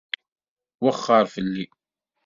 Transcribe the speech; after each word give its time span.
Wexxeṛ 0.83 1.25
fell-i! 1.33 1.65